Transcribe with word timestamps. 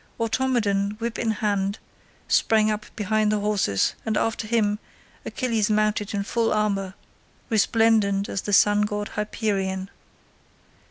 Automedon, 0.19 0.97
whip 0.99 1.19
in 1.19 1.29
hand, 1.29 1.77
sprang 2.27 2.71
up 2.71 2.87
behind 2.95 3.31
the 3.31 3.37
horses, 3.37 3.93
and 4.03 4.17
after 4.17 4.47
him 4.47 4.79
Achilles 5.27 5.69
mounted 5.69 6.15
in 6.15 6.23
full 6.23 6.51
armour, 6.51 6.95
resplendent 7.51 8.27
as 8.27 8.41
the 8.41 8.51
sun 8.53 8.81
god 8.81 9.09
Hyperion. 9.09 9.91